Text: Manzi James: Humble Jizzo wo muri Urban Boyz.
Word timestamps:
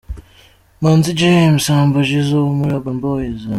Manzi 0.81 1.11
James: 1.21 1.63
Humble 1.73 2.01
Jizzo 2.09 2.37
wo 2.43 2.51
muri 2.59 2.71
Urban 2.77 2.97
Boyz. 3.03 3.39